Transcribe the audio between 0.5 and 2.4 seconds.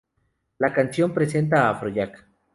La canción presenta a Afrojack.